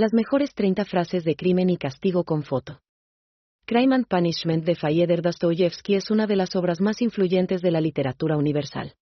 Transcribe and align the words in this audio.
Las 0.00 0.14
mejores 0.14 0.54
30 0.54 0.86
frases 0.86 1.24
de 1.24 1.36
crimen 1.36 1.68
y 1.68 1.76
castigo 1.76 2.24
con 2.24 2.42
foto. 2.42 2.80
Crime 3.66 3.94
and 3.94 4.06
Punishment 4.06 4.64
de 4.64 4.74
Fyodor 4.74 5.20
Dostoyevsky 5.20 5.94
es 5.94 6.10
una 6.10 6.26
de 6.26 6.36
las 6.36 6.56
obras 6.56 6.80
más 6.80 7.02
influyentes 7.02 7.60
de 7.60 7.70
la 7.70 7.82
literatura 7.82 8.38
universal. 8.38 8.94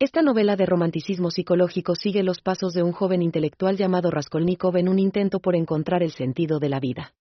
Esta 0.00 0.22
novela 0.22 0.56
de 0.56 0.66
romanticismo 0.66 1.30
psicológico 1.30 1.94
sigue 1.94 2.24
los 2.24 2.40
pasos 2.40 2.72
de 2.72 2.82
un 2.82 2.90
joven 2.90 3.22
intelectual 3.22 3.76
llamado 3.76 4.10
Raskolnikov 4.10 4.76
en 4.76 4.88
un 4.88 4.98
intento 4.98 5.38
por 5.38 5.54
encontrar 5.54 6.02
el 6.02 6.10
sentido 6.10 6.58
de 6.58 6.68
la 6.68 6.80
vida. 6.80 7.14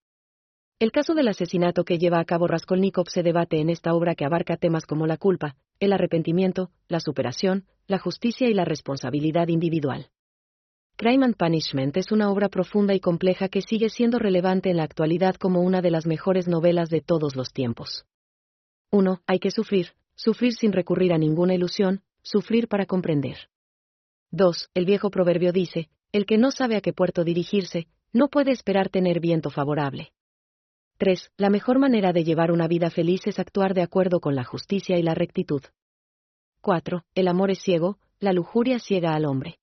El 0.79 0.91
caso 0.91 1.14
del 1.14 1.27
asesinato 1.27 1.84
que 1.84 2.00
lleva 2.00 2.20
a 2.20 2.25
cabo 2.25 2.48
Raskolnikov 2.48 3.09
se 3.09 3.21
debate 3.21 3.61
en 3.61 3.70
esta 3.70 3.93
obra 3.93 4.16
que 4.16 4.25
abarca 4.25 4.57
temas 4.57 4.88
como 4.88 5.05
la 5.05 5.18
culpa, 5.18 5.55
el 5.79 5.93
arrepentimiento, 5.93 6.71
la 6.88 7.00
superación, 7.00 7.68
la 7.86 8.00
justicia 8.00 8.50
y 8.50 8.55
la 8.55 8.66
responsabilidad 8.66 9.50
individual. 9.50 10.09
Crime 11.00 11.23
and 11.23 11.36
Punishment 11.38 11.95
es 11.95 12.11
una 12.11 12.32
obra 12.32 12.50
profunda 12.50 12.95
y 12.95 13.00
compleja 13.00 13.50
que 13.50 13.61
sigue 13.61 13.89
siendo 13.89 14.18
relevante 14.18 14.71
en 14.71 14.77
la 14.77 14.84
actualidad 14.84 15.36
como 15.36 15.61
una 15.61 15.79
de 15.83 15.92
las 15.92 16.07
mejores 16.07 16.47
novelas 16.47 16.89
de 16.89 17.01
todos 17.01 17.36
los 17.36 17.54
tiempos. 17.54 18.07
1. 18.89 19.21
Hay 19.28 19.38
que 19.38 19.52
sufrir, 19.52 19.89
sufrir 20.15 20.54
sin 20.54 20.71
recurrir 20.71 21.14
a 21.14 21.19
ninguna 21.19 21.54
ilusión, 21.54 22.02
sufrir 22.24 22.68
para 22.68 22.88
comprender. 22.88 23.38
2. 24.32 24.71
El 24.74 24.86
viejo 24.88 25.11
proverbio 25.11 25.52
dice, 25.52 25.91
el 26.14 26.25
que 26.25 26.39
no 26.39 26.50
sabe 26.50 26.75
a 26.75 26.82
qué 26.82 26.93
puerto 26.93 27.24
dirigirse, 27.24 27.86
no 28.11 28.27
puede 28.27 28.52
esperar 28.52 28.89
tener 28.89 29.19
viento 29.19 29.52
favorable. 29.52 30.14
3. 30.97 31.32
La 31.38 31.52
mejor 31.52 31.77
manera 31.77 32.11
de 32.11 32.23
llevar 32.23 32.52
una 32.52 32.67
vida 32.67 32.89
feliz 32.89 33.27
es 33.27 33.38
actuar 33.38 33.75
de 33.75 33.83
acuerdo 33.83 34.19
con 34.19 34.33
la 34.33 34.45
justicia 34.45 34.97
y 34.97 35.03
la 35.03 35.14
rectitud. 35.14 35.61
4. 36.61 37.03
El 37.14 37.27
amor 37.27 37.52
es 37.52 37.59
ciego, 37.61 38.00
la 38.19 38.33
lujuria 38.33 38.80
ciega 38.80 39.14
al 39.14 39.25
hombre. 39.25 39.59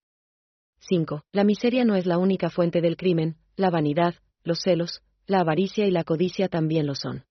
5. 0.87 1.23
La 1.33 1.45
miseria 1.45 1.84
no 1.84 1.97
es 1.97 2.05
la 2.05 2.19
única 2.19 2.51
fuente 2.51 2.83
del 2.83 2.98
crimen, 2.98 3.37
la 3.56 3.70
vanidad, 3.70 4.16
los 4.42 4.61
celos, 4.61 5.02
la 5.27 5.41
avaricia 5.41 5.87
y 5.87 5.91
la 5.91 6.05
codicia 6.05 6.48
también 6.48 6.87
lo 6.87 6.95
son. 6.95 7.25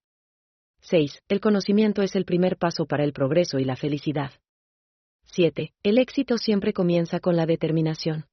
6. 0.80 1.22
El 1.28 1.40
conocimiento 1.40 2.02
es 2.02 2.16
el 2.16 2.24
primer 2.24 2.56
paso 2.56 2.84
para 2.86 3.04
el 3.04 3.12
progreso 3.12 3.60
y 3.60 3.64
la 3.64 3.76
felicidad. 3.76 4.32
7. 5.26 5.72
El 5.84 5.98
éxito 5.98 6.36
siempre 6.36 6.72
comienza 6.72 7.20
con 7.20 7.36
la 7.36 7.46
determinación. 7.46 8.26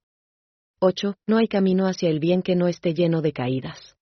8. 0.79 1.15
No 1.27 1.37
hay 1.37 1.47
camino 1.47 1.85
hacia 1.85 2.09
el 2.09 2.19
bien 2.19 2.41
que 2.41 2.55
no 2.55 2.67
esté 2.67 2.95
lleno 2.95 3.21
de 3.21 3.31
caídas. 3.31 3.95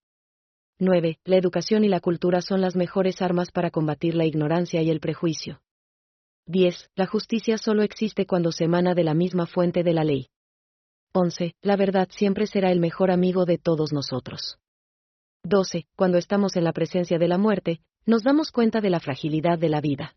9. 0.79 1.19
La 1.25 1.35
educación 1.35 1.83
y 1.83 1.89
la 1.89 1.99
cultura 1.99 2.41
son 2.41 2.61
las 2.61 2.77
mejores 2.77 3.21
armas 3.21 3.51
para 3.51 3.71
combatir 3.71 4.15
la 4.15 4.25
ignorancia 4.25 4.81
y 4.81 4.89
el 4.89 5.01
prejuicio. 5.01 5.61
10. 6.45 6.91
La 6.95 7.05
justicia 7.05 7.57
solo 7.57 7.83
existe 7.83 8.25
cuando 8.25 8.53
se 8.53 8.63
emana 8.63 8.95
de 8.95 9.03
la 9.03 9.13
misma 9.13 9.45
fuente 9.45 9.83
de 9.83 9.93
la 9.93 10.05
ley. 10.05 10.29
11. 11.13 11.55
La 11.63 11.75
verdad 11.75 12.07
siempre 12.11 12.45
será 12.45 12.71
el 12.71 12.79
mejor 12.79 13.09
amigo 13.09 13.45
de 13.45 13.57
todos 13.57 13.91
nosotros. 13.91 14.59
12. 15.43 15.87
Cuando 15.95 16.17
estamos 16.17 16.55
en 16.55 16.63
la 16.63 16.73
presencia 16.73 17.17
de 17.17 17.27
la 17.27 17.37
muerte, 17.37 17.81
nos 18.05 18.23
damos 18.23 18.51
cuenta 18.51 18.79
de 18.79 18.91
la 18.91 18.99
fragilidad 18.99 19.57
de 19.57 19.69
la 19.69 19.81
vida. 19.81 20.15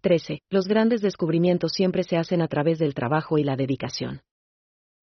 13. 0.00 0.40
Los 0.48 0.66
grandes 0.66 1.02
descubrimientos 1.02 1.72
siempre 1.72 2.04
se 2.04 2.16
hacen 2.16 2.40
a 2.40 2.48
través 2.48 2.78
del 2.78 2.94
trabajo 2.94 3.36
y 3.36 3.44
la 3.44 3.56
dedicación. 3.56 4.22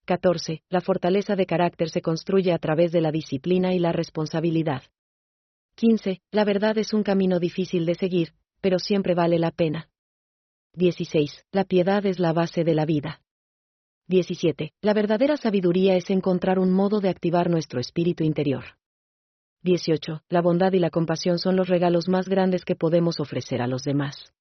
14. 0.06 0.64
La 0.70 0.82
fortaleza 0.82 1.36
de 1.36 1.46
carácter 1.46 1.90
se 1.90 2.02
construye 2.02 2.52
a 2.52 2.60
través 2.60 2.92
de 2.92 3.02
la 3.02 3.12
disciplina 3.12 3.74
y 3.74 3.80
la 3.80 3.92
responsabilidad. 3.92 4.84
15. 5.76 6.22
La 6.32 6.46
verdad 6.46 6.78
es 6.78 6.94
un 6.94 7.04
camino 7.04 7.40
difícil 7.40 7.86
de 7.86 7.96
seguir, 7.96 8.34
pero 8.62 8.80
siempre 8.80 9.14
vale 9.14 9.38
la 9.38 9.52
pena. 9.52 9.90
16. 10.74 11.46
La 11.52 11.66
piedad 11.66 12.06
es 12.06 12.20
la 12.20 12.34
base 12.34 12.64
de 12.64 12.74
la 12.74 12.86
vida. 12.86 13.22
17. 14.08 14.72
La 14.82 14.94
verdadera 14.94 15.36
sabiduría 15.36 15.96
es 15.96 16.12
encontrar 16.12 16.60
un 16.60 16.72
modo 16.72 17.00
de 17.00 17.10
activar 17.10 17.50
nuestro 17.50 17.80
espíritu 17.80 18.24
interior. 18.24 18.64
18. 19.64 20.22
La 20.30 20.44
bondad 20.44 20.74
y 20.74 20.80
la 20.80 20.92
compasión 20.92 21.40
son 21.40 21.56
los 21.56 21.70
regalos 21.70 22.08
más 22.08 22.30
grandes 22.30 22.66
que 22.66 22.76
podemos 22.76 23.20
ofrecer 23.20 23.64
a 23.64 23.68
los 23.68 23.84
demás. 23.84 24.32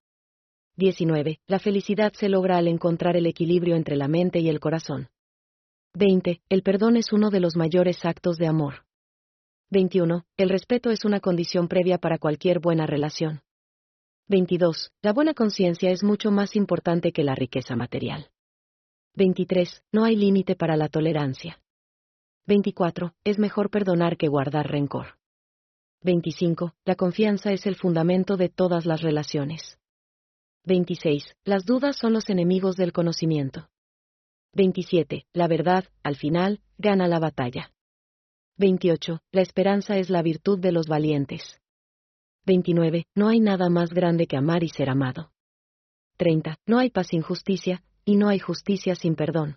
19. 0.77 1.41
La 1.47 1.59
felicidad 1.59 2.13
se 2.13 2.29
logra 2.29 2.59
al 2.59 2.69
encontrar 2.69 3.17
el 3.17 3.25
equilibrio 3.25 3.75
entre 3.75 3.97
la 3.97 4.07
mente 4.07 4.39
y 4.41 4.51
el 4.51 4.61
corazón. 4.61 5.09
20. 5.95 6.43
El 6.51 6.63
perdón 6.63 6.99
es 6.99 7.15
uno 7.15 7.31
de 7.31 7.41
los 7.41 7.57
mayores 7.57 8.05
actos 8.05 8.37
de 8.37 8.49
amor. 8.49 8.85
21. 9.71 10.27
El 10.37 10.51
respeto 10.51 10.91
es 10.91 11.07
una 11.07 11.21
condición 11.21 11.69
previa 11.69 11.97
para 11.97 12.19
cualquier 12.19 12.61
buena 12.61 12.85
relación. 12.85 13.41
22. 14.29 14.91
La 15.01 15.15
buena 15.15 15.33
conciencia 15.33 15.91
es 15.91 16.03
mucho 16.03 16.31
más 16.31 16.55
importante 16.55 17.13
que 17.13 17.25
la 17.25 17.35
riqueza 17.35 17.77
material. 17.77 18.29
23. 19.17 19.85
No 19.93 20.05
hay 20.05 20.17
límite 20.17 20.57
para 20.57 20.77
la 20.77 20.89
tolerancia. 20.89 21.61
24. 22.47 23.15
Es 23.23 23.39
mejor 23.39 23.71
perdonar 23.71 24.17
que 24.17 24.27
guardar 24.27 24.69
rencor. 24.69 25.19
25. 26.03 26.75
La 26.85 26.97
confianza 26.97 27.53
es 27.53 27.65
el 27.67 27.77
fundamento 27.77 28.37
de 28.37 28.49
todas 28.49 28.87
las 28.87 29.03
relaciones. 29.03 29.79
26. 30.65 31.37
Las 31.45 31.65
dudas 31.65 31.97
son 31.97 32.13
los 32.13 32.29
enemigos 32.29 32.77
del 32.77 32.93
conocimiento. 32.93 33.69
27. 34.55 35.27
La 35.33 35.47
verdad, 35.47 35.85
al 36.03 36.17
final, 36.17 36.61
gana 36.77 37.07
la 37.07 37.21
batalla. 37.21 37.73
28. 38.57 39.21
La 39.31 39.43
esperanza 39.43 39.97
es 39.97 40.11
la 40.11 40.23
virtud 40.23 40.59
de 40.59 40.73
los 40.73 40.89
valientes. 40.89 41.61
29. 42.47 43.07
No 43.15 43.29
hay 43.29 43.39
nada 43.39 43.71
más 43.71 43.91
grande 43.91 44.27
que 44.27 44.37
amar 44.37 44.65
y 44.65 44.71
ser 44.71 44.91
amado. 44.91 45.31
30. 46.17 46.57
No 46.67 46.79
hay 46.79 46.91
paz 46.91 47.09
sin 47.09 47.23
justicia, 47.23 47.83
y 48.05 48.17
no 48.17 48.29
hay 48.29 48.39
justicia 48.39 48.95
sin 48.95 49.17
perdón. 49.17 49.57